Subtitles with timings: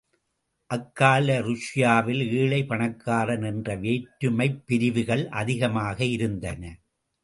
[0.69, 6.63] அக்கால ருஷ்யாவில், ஏழை, பணக்காரன் என்ற வேற்றுமைப் பிரிவுகள் அதிகமாக இருந்தன.